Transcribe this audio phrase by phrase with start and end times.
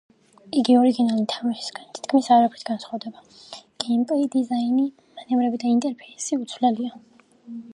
[0.59, 3.21] იგი ორიგინალი თამაშისგან თითქმის არაფრით განსხვავდება:
[3.83, 4.87] გეიმპლეი, დიზაინი,
[5.21, 6.99] მანევრები და ინტერფეისი უცვლელია.